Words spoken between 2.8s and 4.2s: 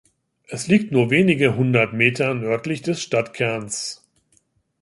des Stadtkerns.